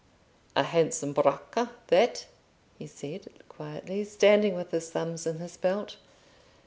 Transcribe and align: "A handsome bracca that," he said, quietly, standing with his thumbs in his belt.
"A 0.55 0.63
handsome 0.63 1.13
bracca 1.13 1.69
that," 1.89 2.25
he 2.79 2.87
said, 2.87 3.27
quietly, 3.47 4.03
standing 4.03 4.55
with 4.55 4.71
his 4.71 4.89
thumbs 4.89 5.27
in 5.27 5.37
his 5.37 5.57
belt. 5.57 5.97